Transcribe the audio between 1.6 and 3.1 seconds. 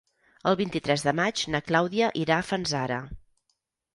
Clàudia irà a Fanzara.